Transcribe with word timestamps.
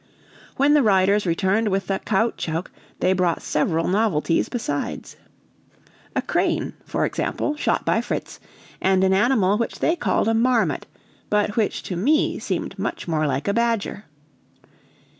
When 0.57 0.73
the 0.73 0.81
riders 0.81 1.27
returned 1.27 1.67
with 1.67 1.85
the 1.85 1.99
caoutchouc, 1.99 2.71
they 3.01 3.13
brought 3.13 3.43
several 3.43 3.87
novelties 3.87 4.49
besides. 4.49 5.15
A 6.15 6.23
crane, 6.23 6.73
for 6.83 7.05
example, 7.05 7.55
shot 7.55 7.85
by 7.85 8.01
Fritz, 8.01 8.39
and 8.81 9.03
an 9.03 9.13
animal 9.13 9.59
which 9.59 9.77
they 9.77 9.95
called 9.95 10.27
a 10.27 10.33
marmot, 10.33 10.87
but 11.29 11.55
which 11.55 11.83
to 11.83 11.95
me 11.95 12.39
seemed 12.39 12.79
much 12.79 13.07
more 13.07 13.27
like 13.27 13.47
a 13.47 13.53
badger. 13.53 14.05